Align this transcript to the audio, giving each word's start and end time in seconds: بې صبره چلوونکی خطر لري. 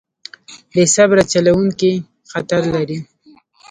بې 0.73 0.83
صبره 0.95 1.23
چلوونکی 1.31 1.93
خطر 2.31 2.61
لري. 2.73 2.99